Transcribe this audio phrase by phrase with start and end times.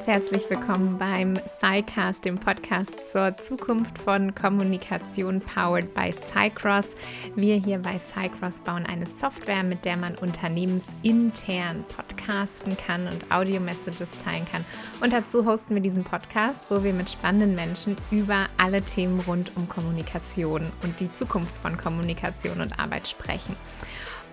[0.00, 6.96] ganz herzlich willkommen beim SciCast, dem Podcast zur Zukunft von Kommunikation powered by SciCross.
[7.36, 14.08] Wir hier bei SciCross bauen eine Software, mit der man unternehmensintern podcasten kann und Audio-Messages
[14.16, 14.64] teilen kann.
[15.02, 19.54] Und dazu hosten wir diesen Podcast, wo wir mit spannenden Menschen über alle Themen rund
[19.54, 23.54] um Kommunikation und die Zukunft von Kommunikation und Arbeit sprechen.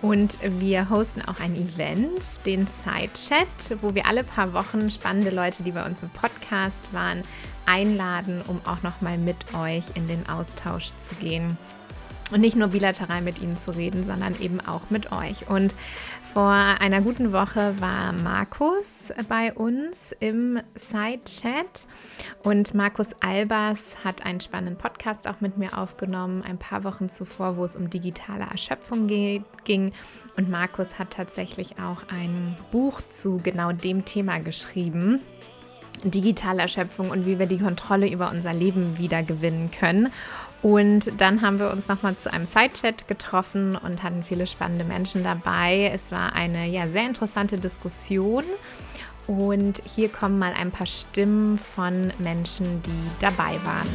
[0.00, 5.64] Und wir hosten auch ein Event, den Sidechat, wo wir alle paar Wochen spannende Leute,
[5.64, 7.22] die bei uns im Podcast waren,
[7.66, 11.58] einladen, um auch nochmal mit euch in den Austausch zu gehen
[12.30, 15.48] und nicht nur bilateral mit ihnen zu reden, sondern eben auch mit euch.
[15.48, 15.74] Und
[16.38, 21.88] vor einer guten Woche war Markus bei uns im Side-Chat
[22.44, 27.56] und Markus Albers hat einen spannenden Podcast auch mit mir aufgenommen, ein paar Wochen zuvor,
[27.56, 29.92] wo es um digitale Erschöpfung ging.
[30.36, 35.18] Und Markus hat tatsächlich auch ein Buch zu genau dem Thema geschrieben
[36.04, 40.12] digitale Erschöpfung und wie wir die Kontrolle über unser Leben wieder gewinnen können.
[40.60, 45.22] Und dann haben wir uns nochmal zu einem Sidechat getroffen und hatten viele spannende Menschen
[45.22, 45.88] dabei.
[45.94, 48.42] Es war eine ja, sehr interessante Diskussion.
[49.28, 53.88] Und hier kommen mal ein paar Stimmen von Menschen, die dabei waren.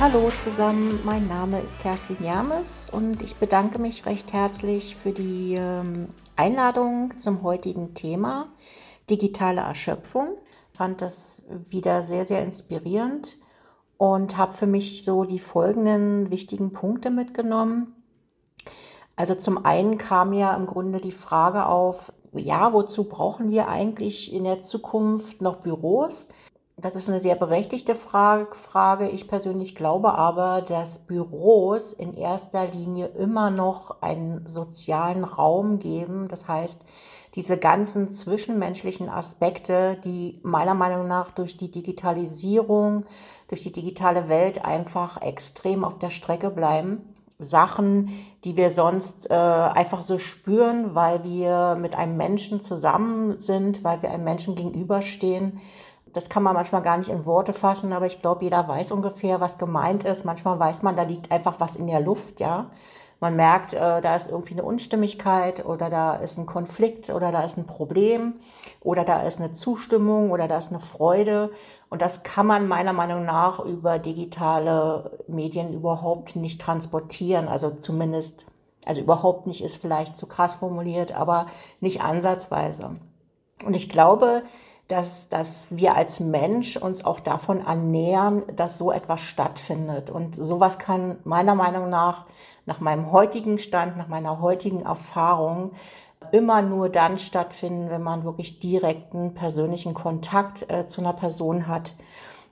[0.00, 5.54] Hallo zusammen, mein Name ist Kerstin James und ich bedanke mich recht herzlich für die
[5.54, 8.48] ähm, Einladung zum heutigen Thema
[9.08, 10.36] digitale Erschöpfung
[10.76, 13.38] fand das wieder sehr, sehr inspirierend
[13.96, 17.94] und habe für mich so die folgenden wichtigen Punkte mitgenommen.
[19.16, 24.32] Also zum einen kam ja im Grunde die Frage auf, ja, wozu brauchen wir eigentlich
[24.32, 26.28] in der Zukunft noch Büros?
[26.76, 29.08] Das ist eine sehr berechtigte Frage.
[29.08, 36.26] Ich persönlich glaube aber, dass Büros in erster Linie immer noch einen sozialen Raum geben.
[36.26, 36.84] Das heißt,
[37.34, 43.06] diese ganzen zwischenmenschlichen Aspekte, die meiner Meinung nach durch die Digitalisierung,
[43.48, 47.14] durch die digitale Welt einfach extrem auf der Strecke bleiben.
[47.40, 48.10] Sachen,
[48.44, 54.02] die wir sonst äh, einfach so spüren, weil wir mit einem Menschen zusammen sind, weil
[54.02, 55.60] wir einem Menschen gegenüberstehen.
[56.12, 59.40] Das kann man manchmal gar nicht in Worte fassen, aber ich glaube, jeder weiß ungefähr,
[59.40, 60.24] was gemeint ist.
[60.24, 62.70] Manchmal weiß man, da liegt einfach was in der Luft, ja.
[63.24, 67.42] Man merkt, äh, da ist irgendwie eine Unstimmigkeit oder da ist ein Konflikt oder da
[67.42, 68.34] ist ein Problem
[68.82, 71.50] oder da ist eine Zustimmung oder da ist eine Freude.
[71.88, 77.48] Und das kann man meiner Meinung nach über digitale Medien überhaupt nicht transportieren.
[77.48, 78.44] Also zumindest,
[78.84, 81.46] also überhaupt nicht ist vielleicht zu krass formuliert, aber
[81.80, 82.90] nicht ansatzweise.
[83.64, 84.42] Und ich glaube,
[84.88, 90.10] dass, dass wir als Mensch uns auch davon annähern, dass so etwas stattfindet.
[90.10, 92.26] Und sowas kann meiner Meinung nach,
[92.66, 95.72] nach meinem heutigen Stand, nach meiner heutigen Erfahrung,
[96.32, 101.94] immer nur dann stattfinden, wenn man wirklich direkten persönlichen Kontakt äh, zu einer Person hat.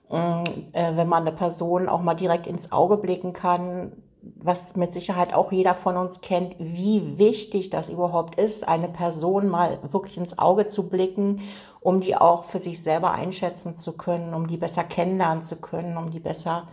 [0.09, 4.93] Ähm, äh, wenn man eine Person auch mal direkt ins Auge blicken kann, was mit
[4.93, 10.17] Sicherheit auch jeder von uns kennt, wie wichtig das überhaupt ist, eine Person mal wirklich
[10.17, 11.41] ins Auge zu blicken,
[11.83, 15.97] um die auch für sich selber einschätzen zu können, um die besser kennenlernen zu können,
[15.97, 16.67] um die besser,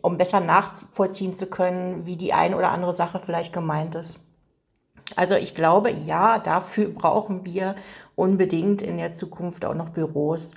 [0.00, 4.20] um besser nachvollziehen zu können, wie die eine oder andere Sache vielleicht gemeint ist.
[5.16, 7.74] Also ich glaube, ja, dafür brauchen wir
[8.14, 10.52] unbedingt in der Zukunft auch noch Büros.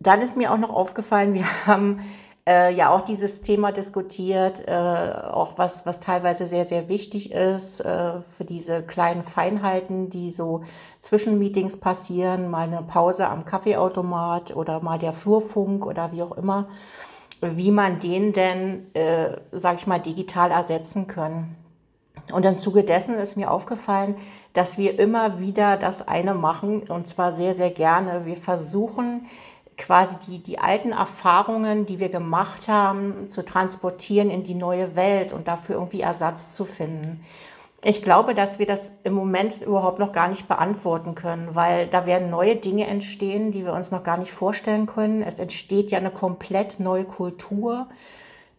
[0.00, 2.00] Dann ist mir auch noch aufgefallen, wir haben
[2.46, 7.80] äh, ja auch dieses Thema diskutiert, äh, auch was, was teilweise sehr, sehr wichtig ist
[7.80, 10.62] äh, für diese kleinen Feinheiten, die so
[11.00, 16.36] zwischen Meetings passieren, mal eine Pause am Kaffeeautomat oder mal der Flurfunk oder wie auch
[16.36, 16.68] immer,
[17.40, 21.56] wie man den denn, äh, sag ich mal, digital ersetzen können.
[22.32, 24.16] Und im Zuge dessen ist mir aufgefallen,
[24.52, 28.24] dass wir immer wieder das eine machen und zwar sehr, sehr gerne.
[28.24, 29.26] Wir versuchen,
[29.76, 35.32] quasi die, die alten Erfahrungen, die wir gemacht haben, zu transportieren in die neue Welt
[35.32, 37.24] und dafür irgendwie Ersatz zu finden.
[37.86, 42.06] Ich glaube, dass wir das im Moment überhaupt noch gar nicht beantworten können, weil da
[42.06, 45.22] werden neue Dinge entstehen, die wir uns noch gar nicht vorstellen können.
[45.22, 47.88] Es entsteht ja eine komplett neue Kultur,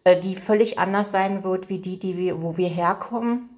[0.04, 3.50] äh, die völlig anders sein wird wie die, die wir, wo wir herkommen.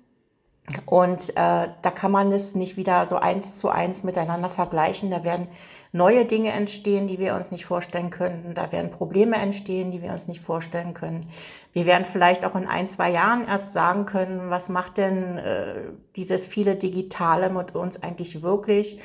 [0.87, 5.11] Und äh, da kann man es nicht wieder so eins zu eins miteinander vergleichen.
[5.11, 5.49] Da werden
[5.93, 8.55] neue Dinge entstehen, die wir uns nicht vorstellen könnten.
[8.55, 11.29] Da werden Probleme entstehen, die wir uns nicht vorstellen können.
[11.73, 15.75] Wir werden vielleicht auch in ein, zwei Jahren erst sagen können, was macht denn äh,
[16.17, 19.01] dieses viele Digitale mit uns eigentlich wirklich?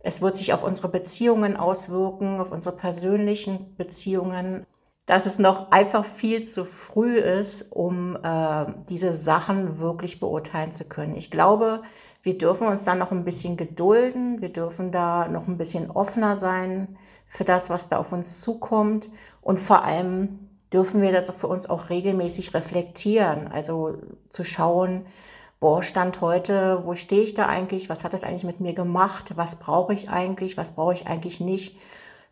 [0.00, 4.66] Es wird sich auf unsere Beziehungen auswirken, auf unsere persönlichen Beziehungen
[5.06, 10.84] dass es noch einfach viel zu früh ist, um äh, diese Sachen wirklich beurteilen zu
[10.84, 11.16] können.
[11.16, 11.82] Ich glaube,
[12.22, 16.36] wir dürfen uns da noch ein bisschen gedulden, wir dürfen da noch ein bisschen offener
[16.36, 16.96] sein
[17.26, 19.08] für das, was da auf uns zukommt.
[19.40, 23.48] Und vor allem dürfen wir das für uns auch regelmäßig reflektieren.
[23.48, 23.98] Also
[24.30, 25.04] zu schauen,
[25.58, 27.88] boah, Stand heute, wo stehe ich da eigentlich?
[27.88, 29.32] Was hat das eigentlich mit mir gemacht?
[29.36, 30.56] Was brauche ich eigentlich?
[30.56, 31.78] Was brauche ich eigentlich nicht,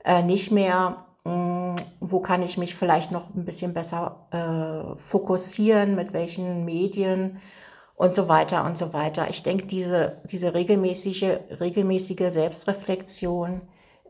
[0.05, 1.05] äh, nicht mehr?
[1.25, 5.97] Hm, wo kann ich mich vielleicht noch ein bisschen besser äh, fokussieren?
[5.97, 7.41] Mit welchen Medien?
[8.01, 9.29] Und so weiter und so weiter.
[9.29, 13.61] Ich denke, diese, diese regelmäßige, regelmäßige Selbstreflexion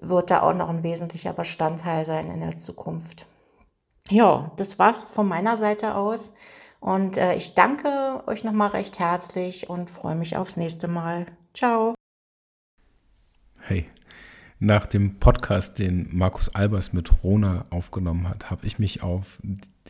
[0.00, 3.26] wird da auch noch ein wesentlicher Bestandteil sein in der Zukunft.
[4.08, 6.34] Ja, das war's von meiner Seite aus.
[6.78, 11.26] Und äh, ich danke euch nochmal recht herzlich und freue mich aufs nächste Mal.
[11.52, 11.96] Ciao.
[13.58, 13.90] Hey,
[14.60, 19.40] nach dem Podcast, den Markus Albers mit Rona aufgenommen hat, habe ich mich auf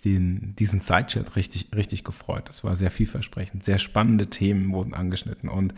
[0.04, 2.48] den, diesen Sidechat richtig, richtig gefreut.
[2.48, 3.64] Das war sehr vielversprechend.
[3.64, 5.74] Sehr spannende Themen wurden angeschnitten und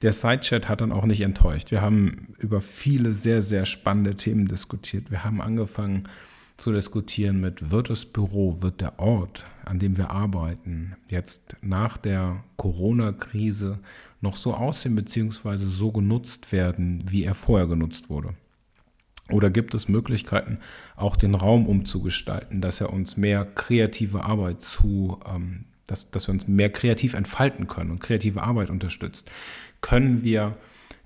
[0.00, 1.70] der Sidechat hat dann auch nicht enttäuscht.
[1.70, 5.10] Wir haben über viele sehr, sehr spannende Themen diskutiert.
[5.10, 6.04] Wir haben angefangen
[6.62, 11.96] zu diskutieren mit, wird das Büro, wird der Ort, an dem wir arbeiten, jetzt nach
[11.96, 13.80] der Corona-Krise
[14.20, 15.56] noch so aussehen bzw.
[15.56, 18.34] so genutzt werden, wie er vorher genutzt wurde?
[19.30, 20.58] Oder gibt es Möglichkeiten,
[20.94, 26.32] auch den Raum umzugestalten, dass er uns mehr kreative Arbeit zu, ähm, dass, dass wir
[26.32, 29.28] uns mehr kreativ entfalten können und kreative Arbeit unterstützt?
[29.80, 30.56] Können wir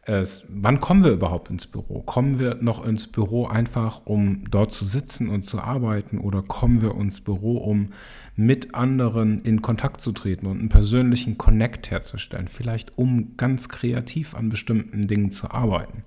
[0.09, 2.01] es, wann kommen wir überhaupt ins Büro?
[2.03, 6.81] Kommen wir noch ins Büro einfach, um dort zu sitzen und zu arbeiten oder kommen
[6.81, 7.91] wir ins Büro, um
[8.37, 14.35] mit anderen in Kontakt zu treten und einen persönlichen Connect herzustellen, vielleicht um ganz kreativ
[14.35, 16.05] an bestimmten Dingen zu arbeiten?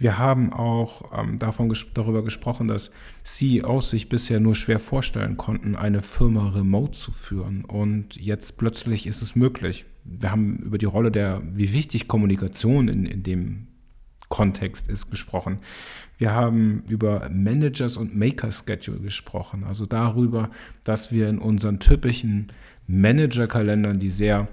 [0.00, 2.90] Wir haben auch ähm, davon darüber gesprochen, dass
[3.22, 7.66] CEOs sich bisher nur schwer vorstellen konnten, eine Firma remote zu führen.
[7.66, 9.84] Und jetzt plötzlich ist es möglich.
[10.04, 13.66] Wir haben über die Rolle der, wie wichtig Kommunikation in, in dem
[14.30, 15.58] Kontext ist gesprochen.
[16.16, 20.48] Wir haben über Managers und Maker Schedule gesprochen, also darüber,
[20.82, 22.52] dass wir in unseren typischen
[22.86, 24.48] Manager-Kalendern, die sehr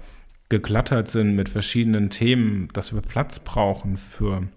[0.50, 4.48] geglattert sind mit verschiedenen Themen, dass wir Platz brauchen für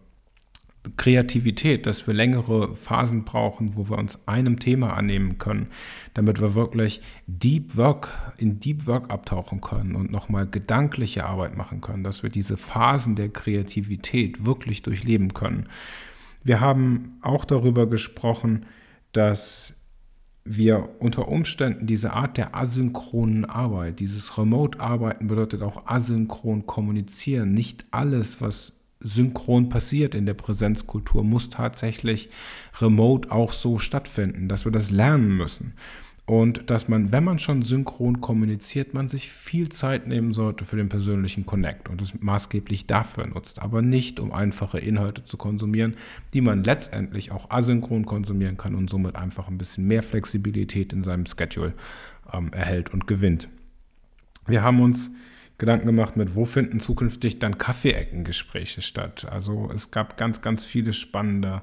[0.97, 5.67] Kreativität, dass wir längere Phasen brauchen, wo wir uns einem Thema annehmen können,
[6.15, 11.81] damit wir wirklich Deep Work in Deep Work abtauchen können und nochmal gedankliche Arbeit machen
[11.81, 15.69] können, dass wir diese Phasen der Kreativität wirklich durchleben können.
[16.43, 18.65] Wir haben auch darüber gesprochen,
[19.11, 19.75] dass
[20.43, 27.53] wir unter Umständen diese Art der asynchronen Arbeit, dieses Remote-Arbeiten bedeutet auch asynchron kommunizieren.
[27.53, 32.29] Nicht alles, was synchron passiert in der Präsenzkultur, muss tatsächlich
[32.79, 35.73] remote auch so stattfinden, dass wir das lernen müssen.
[36.25, 40.77] Und dass man, wenn man schon synchron kommuniziert, man sich viel Zeit nehmen sollte für
[40.77, 45.95] den persönlichen Connect und es maßgeblich dafür nutzt, aber nicht um einfache Inhalte zu konsumieren,
[46.33, 51.03] die man letztendlich auch asynchron konsumieren kann und somit einfach ein bisschen mehr Flexibilität in
[51.03, 51.73] seinem Schedule
[52.31, 53.49] ähm, erhält und gewinnt.
[54.47, 55.11] Wir haben uns
[55.61, 59.27] Gedanken gemacht mit, wo finden zukünftig dann Kaffeeeckengespräche statt.
[59.29, 61.61] Also es gab ganz, ganz viele spannende,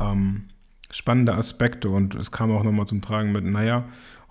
[0.00, 0.44] ähm,
[0.90, 3.84] spannende Aspekte und es kam auch nochmal zum Tragen mit, naja,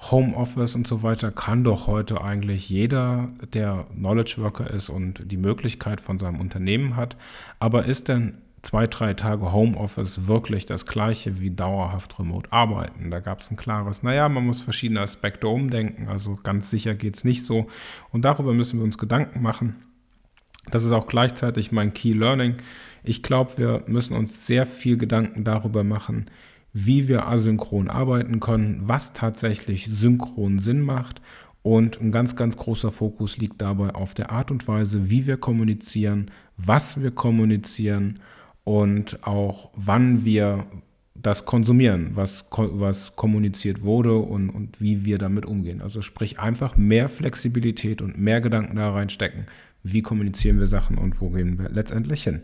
[0.09, 5.37] Homeoffice und so weiter kann doch heute eigentlich jeder, der Knowledge Worker ist und die
[5.37, 7.15] Möglichkeit von seinem Unternehmen hat.
[7.59, 13.11] Aber ist denn zwei, drei Tage Homeoffice wirklich das gleiche wie dauerhaft remote arbeiten.
[13.11, 17.15] Da gab es ein klares, naja, man muss verschiedene Aspekte umdenken, also ganz sicher geht
[17.15, 17.67] es nicht so.
[18.11, 19.75] Und darüber müssen wir uns Gedanken machen.
[20.71, 22.55] Das ist auch gleichzeitig mein Key Learning.
[23.03, 26.31] Ich glaube, wir müssen uns sehr viel Gedanken darüber machen,
[26.71, 31.21] wie wir asynchron arbeiten können, was tatsächlich synchron Sinn macht.
[31.63, 35.37] Und ein ganz, ganz großer Fokus liegt dabei auf der Art und Weise, wie wir
[35.37, 38.19] kommunizieren, was wir kommunizieren
[38.63, 40.65] und auch wann wir
[41.15, 45.81] das konsumieren, was, was kommuniziert wurde und, und wie wir damit umgehen.
[45.81, 49.45] Also sprich einfach mehr Flexibilität und mehr Gedanken da reinstecken.
[49.83, 52.41] Wie kommunizieren wir Sachen und wo gehen wir letztendlich hin?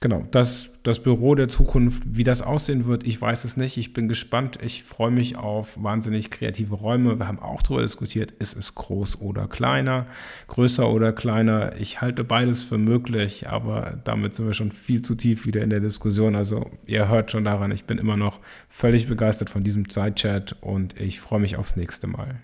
[0.00, 3.76] Genau, das, das Büro der Zukunft, wie das aussehen wird, ich weiß es nicht.
[3.76, 4.58] Ich bin gespannt.
[4.62, 7.18] Ich freue mich auf wahnsinnig kreative Räume.
[7.18, 10.06] Wir haben auch darüber diskutiert, ist es groß oder kleiner,
[10.48, 11.76] größer oder kleiner.
[11.78, 15.70] Ich halte beides für möglich, aber damit sind wir schon viel zu tief wieder in
[15.70, 16.36] der Diskussion.
[16.36, 21.00] Also ihr hört schon daran, ich bin immer noch völlig begeistert von diesem Zeitchat und
[21.00, 22.40] ich freue mich aufs nächste Mal.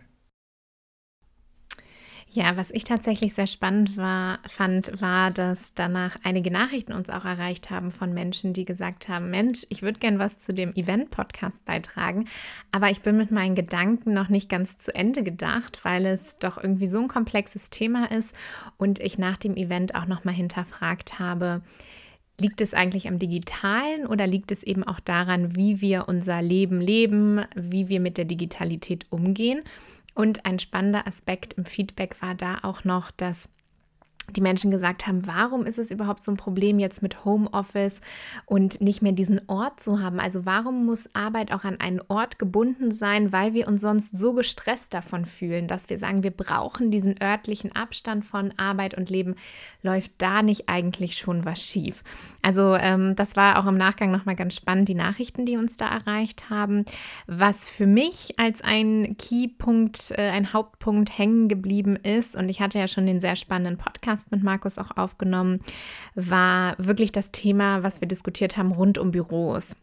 [2.35, 7.27] Ja, was ich tatsächlich sehr spannend war, fand, war, dass danach einige Nachrichten uns auch
[7.27, 11.62] erreicht haben von Menschen, die gesagt haben, Mensch, ich würde gern was zu dem Event-Podcast
[11.67, 12.27] beitragen,
[12.71, 16.57] aber ich bin mit meinen Gedanken noch nicht ganz zu Ende gedacht, weil es doch
[16.57, 18.35] irgendwie so ein komplexes Thema ist
[18.79, 21.61] und ich nach dem Event auch nochmal hinterfragt habe,
[22.41, 26.81] Liegt es eigentlich am digitalen oder liegt es eben auch daran, wie wir unser Leben
[26.81, 29.62] leben, wie wir mit der Digitalität umgehen?
[30.14, 33.49] Und ein spannender Aspekt im Feedback war da auch noch, dass
[34.31, 38.00] die Menschen gesagt haben, warum ist es überhaupt so ein Problem jetzt mit Homeoffice
[38.47, 40.21] und nicht mehr diesen Ort zu haben?
[40.21, 44.33] Also warum muss Arbeit auch an einen Ort gebunden sein, weil wir uns sonst so
[44.33, 49.35] gestresst davon fühlen, dass wir sagen, wir brauchen diesen örtlichen Abstand von Arbeit und Leben?
[49.83, 52.05] Läuft da nicht eigentlich schon was schief?
[52.43, 55.88] Also ähm, das war auch im Nachgang nochmal ganz spannend, die Nachrichten, die uns da
[55.88, 56.85] erreicht haben.
[57.26, 62.79] Was für mich als ein Keypunkt, äh, ein Hauptpunkt hängen geblieben ist, und ich hatte
[62.79, 65.61] ja schon den sehr spannenden Podcast, Podcast mit Markus auch aufgenommen,
[66.14, 69.76] war wirklich das Thema, was wir diskutiert haben, rund um Büros.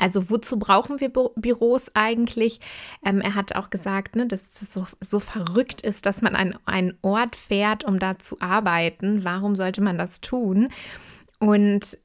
[0.00, 2.58] Also wozu brauchen wir Bü Büros eigentlich?
[3.04, 6.58] Ähm, er hat auch gesagt, ne, dass es so, so verrückt ist, dass man an
[6.64, 9.22] einen Ort fährt, um da zu arbeiten.
[9.22, 10.68] Warum sollte man das tun?
[11.38, 11.96] Und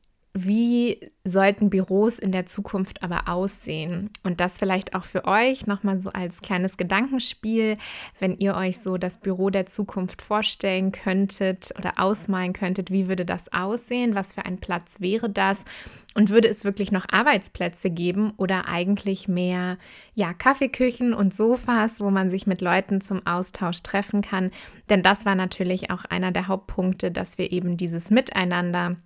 [0.43, 4.09] wie sollten Büros in der Zukunft aber aussehen?
[4.23, 7.77] Und das vielleicht auch für euch nochmal so als kleines Gedankenspiel,
[8.19, 13.25] wenn ihr euch so das Büro der Zukunft vorstellen könntet oder ausmalen könntet, wie würde
[13.25, 14.15] das aussehen?
[14.15, 15.65] Was für ein Platz wäre das?
[16.15, 19.77] Und würde es wirklich noch Arbeitsplätze geben oder eigentlich mehr
[20.15, 24.51] ja, Kaffeeküchen und Sofas, wo man sich mit Leuten zum Austausch treffen kann?
[24.89, 28.97] Denn das war natürlich auch einer der Hauptpunkte, dass wir eben dieses Miteinander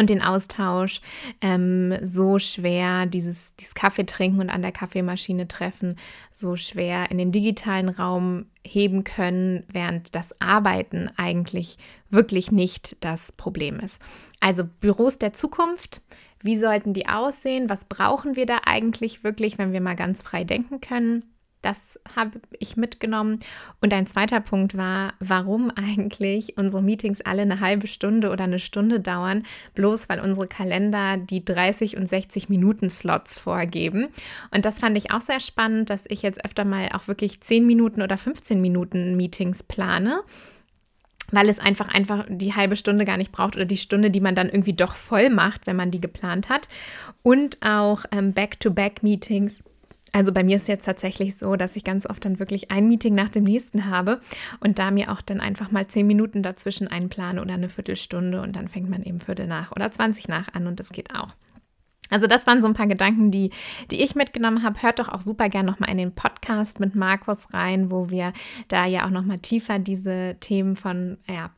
[0.00, 1.02] und den Austausch
[1.42, 5.98] ähm, so schwer, dieses, dieses Kaffee trinken und an der Kaffeemaschine treffen,
[6.30, 11.76] so schwer in den digitalen Raum heben können, während das Arbeiten eigentlich
[12.08, 14.00] wirklich nicht das Problem ist.
[14.40, 16.00] Also Büros der Zukunft,
[16.42, 17.68] wie sollten die aussehen?
[17.68, 21.26] Was brauchen wir da eigentlich wirklich, wenn wir mal ganz frei denken können?
[21.62, 23.40] Das habe ich mitgenommen.
[23.80, 28.58] Und ein zweiter Punkt war, warum eigentlich unsere Meetings alle eine halbe Stunde oder eine
[28.58, 34.08] Stunde dauern, bloß weil unsere Kalender die 30 und 60 Minuten Slots vorgeben.
[34.50, 37.66] Und das fand ich auch sehr spannend, dass ich jetzt öfter mal auch wirklich 10
[37.66, 40.22] Minuten oder 15 Minuten Meetings plane
[41.32, 44.34] weil es einfach einfach die halbe Stunde gar nicht braucht oder die Stunde, die man
[44.34, 46.68] dann irgendwie doch voll macht, wenn man die geplant hat.
[47.22, 49.62] Und auch ähm, Back-to-Back-Meetings
[50.12, 52.88] also bei mir ist es jetzt tatsächlich so, dass ich ganz oft dann wirklich ein
[52.88, 54.20] Meeting nach dem nächsten habe
[54.60, 58.56] und da mir auch dann einfach mal zehn Minuten dazwischen einplane oder eine Viertelstunde und
[58.56, 61.30] dann fängt man eben Viertel nach oder 20 nach an und das geht auch.
[62.10, 63.50] Also das waren so ein paar Gedanken, die,
[63.90, 64.82] die ich mitgenommen habe.
[64.82, 68.32] Hört doch auch super gern nochmal in den Podcast mit Markus rein, wo wir
[68.68, 71.50] da ja auch nochmal tiefer diese Themen von ja,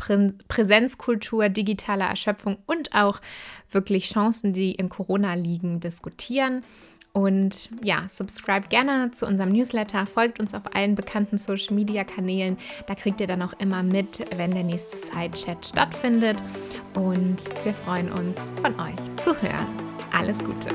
[0.48, 3.20] Präsenzkultur, digitaler Erschöpfung und auch
[3.70, 6.62] wirklich Chancen, die in Corona liegen, diskutieren.
[7.12, 12.56] Und ja, subscribe gerne zu unserem Newsletter, folgt uns auf allen bekannten Social Media Kanälen.
[12.86, 16.42] Da kriegt ihr dann auch immer mit, wenn der nächste Side-Chat stattfindet.
[16.94, 19.91] Und wir freuen uns, von euch zu hören.
[20.12, 20.68] Alles Gute!